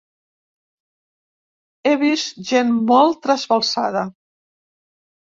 [1.89, 4.03] He vist gent molt trasbalsada.